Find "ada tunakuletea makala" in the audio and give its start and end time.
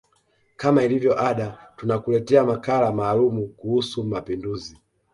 1.19-2.91